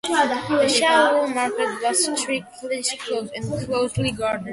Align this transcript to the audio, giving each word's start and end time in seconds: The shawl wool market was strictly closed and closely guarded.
The 0.49 0.67
shawl 0.67 1.13
wool 1.13 1.27
market 1.29 1.69
was 1.83 2.03
strictly 2.03 2.41
closed 3.05 3.33
and 3.35 3.65
closely 3.67 4.09
guarded. 4.09 4.49